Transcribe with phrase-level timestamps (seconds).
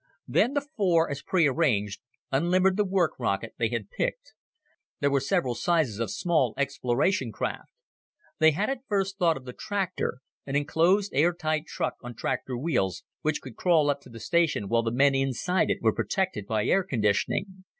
[0.27, 2.01] Then the four, as prearranged,
[2.31, 4.33] unlimbered the work rocket they had picked.
[4.99, 7.69] There were several sizes of small exploration craft.
[8.39, 13.03] They had at first thought of the tractor an enclosed, airtight truck on tractor wheels
[13.21, 16.65] which could crawl up to the station while the men inside it were protected by
[16.65, 17.63] air conditioning.